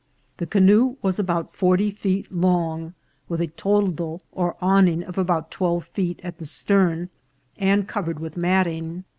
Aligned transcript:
The 0.37 0.47
canoe 0.47 0.95
was 1.03 1.19
about 1.19 1.55
forty 1.55 1.91
feet 1.91 2.31
long, 2.31 2.95
with 3.29 3.39
a 3.39 3.45
toldo 3.45 4.19
or 4.31 4.55
awning 4.59 5.03
of 5.03 5.15
about 5.19 5.51
twelve 5.51 5.85
feet 5.89 6.19
at 6.23 6.39
the 6.39 6.45
stern, 6.47 7.09
and 7.59 7.87
covered 7.87 8.19
with 8.19 8.35
matting. 8.35 9.03